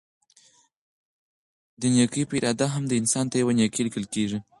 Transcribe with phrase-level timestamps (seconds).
[1.79, 4.39] د نيکي په اراده هم؛ انسان ته يوه نيکي ليکل کيږي